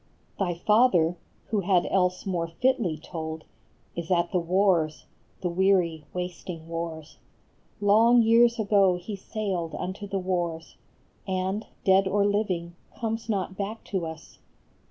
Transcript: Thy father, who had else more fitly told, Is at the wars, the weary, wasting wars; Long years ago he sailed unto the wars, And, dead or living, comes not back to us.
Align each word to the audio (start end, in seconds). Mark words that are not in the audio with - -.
Thy 0.39 0.55
father, 0.55 1.15
who 1.49 1.59
had 1.59 1.85
else 1.85 2.25
more 2.25 2.47
fitly 2.47 2.97
told, 2.97 3.43
Is 3.95 4.09
at 4.09 4.31
the 4.31 4.39
wars, 4.39 5.05
the 5.41 5.49
weary, 5.51 6.05
wasting 6.11 6.67
wars; 6.67 7.19
Long 7.79 8.23
years 8.23 8.57
ago 8.57 8.95
he 8.95 9.15
sailed 9.15 9.75
unto 9.75 10.07
the 10.07 10.17
wars, 10.17 10.75
And, 11.27 11.67
dead 11.85 12.07
or 12.07 12.25
living, 12.25 12.75
comes 12.99 13.29
not 13.29 13.55
back 13.55 13.83
to 13.93 14.07
us. 14.07 14.39